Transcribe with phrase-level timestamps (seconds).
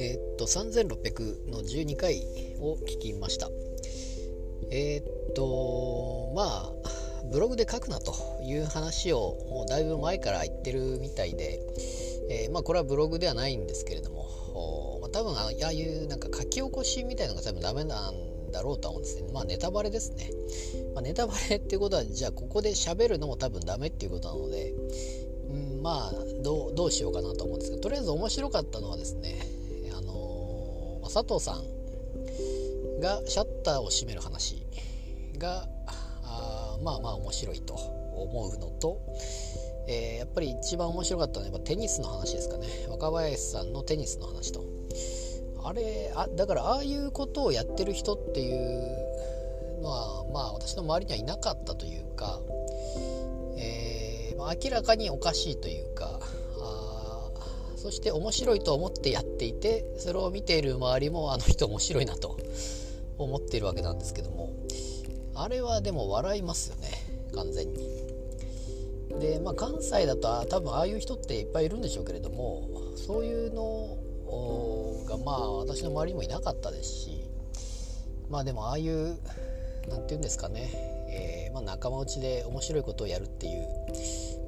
[0.00, 2.22] えー、っと3600の12回
[2.60, 3.50] を聞きました。
[4.70, 6.72] えー、っとまあ
[7.30, 11.60] ブログで書くなという話をもうだいぶ前から言ってるみたいで、
[12.30, 18.14] えー、まあこれはブログではないんですけれども、ま、多分ああいうなんか書き起こしみたいなのが多分ダメなん
[18.50, 20.30] だろうとは思うんですねまあネタバレですね、
[20.94, 24.72] まあ、ネタバレってことはじゃあここで喋るのも多分ダメっていうことなので、
[25.50, 26.12] うん、まあ
[26.42, 29.38] どうどうしようかなと思うんですけどとりあえず面白かったのはですね
[29.96, 34.62] あのー、佐藤さんがシャッターを閉める話
[35.38, 35.68] が
[36.24, 39.00] あまあまあ面白いと思うのと、
[39.88, 42.66] えー、やっぱり一番面白かったのはやっぱテニスの話ですかね。
[42.88, 44.77] 若林さんのテニスの話と。
[45.64, 52.40] あれあだからああいうことをやってる人っていうのはまあ私の周りにはいなかったというか、
[53.56, 56.20] えー、まあ、明らかにおかしいというか
[56.60, 57.30] あ
[57.76, 62.36] そして面白いと思ってやっていてそれを見ている周りもあの人面白いなと
[63.18, 64.52] 思っているわけなんですけども
[65.34, 66.88] あれはでも笑いますよね
[67.34, 68.08] 完全に。
[69.20, 73.96] でまあ関西だと多分ああいう人っていっぱいいるんでしょうけれどもそういうの
[75.06, 77.24] がまあ私の周りにもいなかったですし
[78.30, 79.18] まあでもああいう
[79.88, 80.70] 何て言うんですかね、
[81.10, 83.66] えー、まあ、仲間内で面白いことをやるっていう、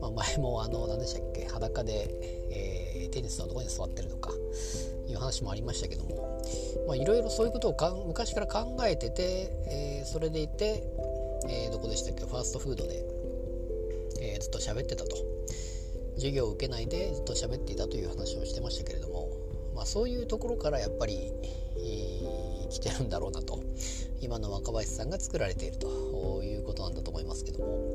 [0.00, 2.08] まあ、前もあの何でしたっけ裸で、
[2.50, 4.32] えー、テニスのとこに座ってるとか
[5.06, 10.82] いう話もありましたけどもいろいろそういうことをか昔から考えてて、えー、それでいて、
[11.48, 13.04] え、どこでしたっけファーストフードで、
[14.20, 15.16] え、ずっと喋ってたと。
[16.18, 19.17] 授業を受けないでずっと喋っていたという話をしてましたけれども、
[19.78, 21.30] まあ、そういうところからやっぱり、
[21.76, 23.62] えー、来てるんだろうなと
[24.20, 27.94] 今の若林さんが作られているということなんだと思いますけども、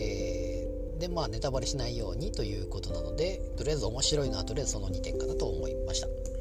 [0.00, 6.35] えー、でまあネタバレしないようにということなのでとりあえず面白いのはとりあえずその2点かなと思いました。